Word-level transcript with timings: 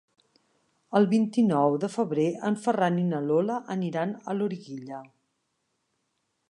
El 0.99 1.03
vint-i-nou 1.11 1.75
de 1.83 1.89
febrer 1.97 2.25
en 2.49 2.57
Ferran 2.63 2.99
i 3.03 3.05
na 3.11 3.21
Lola 3.27 3.59
aniran 3.77 4.19
a 4.33 4.37
Loriguilla. 4.41 5.05